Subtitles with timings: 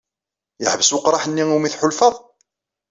[0.63, 2.13] Yeḥbes weqraḥ-nni umi tḥulfaḍ?